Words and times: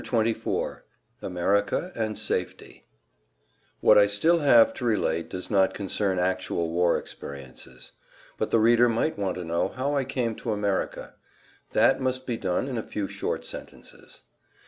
[Pg 0.01 0.07
189] 0.09 0.81
XXIV 1.21 1.27
AMERICA 1.27 1.91
AND 1.93 2.17
SAFETY 2.17 2.87
What 3.81 3.99
I 3.99 4.01
have 4.01 4.09
still 4.09 4.39
to 4.65 4.83
relate 4.85 5.29
does 5.29 5.51
not 5.51 5.75
concern 5.75 6.17
actual 6.17 6.71
war 6.71 6.97
experiences. 6.97 7.91
But 8.39 8.49
the 8.49 8.59
reader 8.59 8.89
might 8.89 9.19
want 9.19 9.35
to 9.35 9.45
know 9.45 9.67
how 9.67 9.95
I 9.95 10.03
came 10.03 10.33
to 10.37 10.53
America. 10.53 11.13
That 11.73 12.01
must 12.01 12.25
be 12.25 12.35
done 12.35 12.67
in 12.67 12.79
a 12.79 12.81
few 12.81 13.07
short 13.07 13.45
sentences. 13.45 14.23